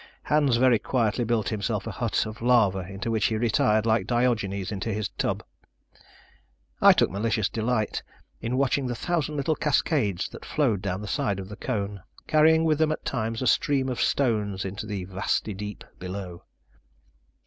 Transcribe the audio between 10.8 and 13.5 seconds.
down the side of the cone, carrying with them at times a